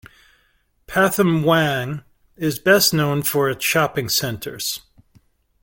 Pathum 0.87 1.43
Wan 1.43 2.03
is 2.35 2.57
best 2.57 2.91
known 2.91 3.21
for 3.21 3.51
its 3.51 3.63
shopping 3.63 4.09
centers. 4.09 4.79